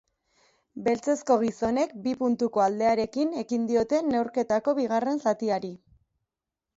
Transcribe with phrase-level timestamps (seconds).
[0.85, 5.71] Beltzezko gizonek bi puntuko aldearekin ekin diote neurketako bigarren zatiari.